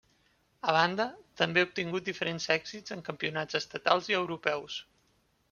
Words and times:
A 0.71 0.73
banda, 0.77 1.05
també 1.41 1.61
ha 1.63 1.67
obtingut 1.67 2.07
diferents 2.07 2.49
èxits 2.57 2.97
en 2.97 3.05
campionats 3.11 3.61
estatals 3.61 4.11
i 4.15 4.19
europeus. 4.23 4.81